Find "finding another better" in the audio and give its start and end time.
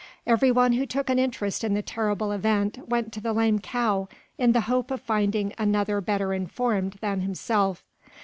4.99-6.33